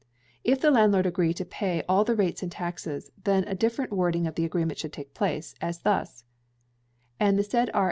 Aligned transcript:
If 0.43 0.59
the 0.61 0.71
landlord 0.71 1.05
agree 1.05 1.31
to 1.35 1.45
pay 1.45 1.83
all 1.87 2.03
the 2.03 2.15
rates 2.15 2.41
and 2.41 2.51
taxes, 2.51 3.11
then 3.23 3.43
a 3.47 3.53
different 3.53 3.91
wording 3.91 4.25
of 4.25 4.33
the 4.33 4.45
agreement 4.45 4.79
should 4.79 4.93
take 4.93 5.13
place, 5.13 5.53
as 5.61 5.81
thus: 5.83 6.23
And 7.19 7.37
the 7.37 7.43
said 7.43 7.69
R. 7.75 7.79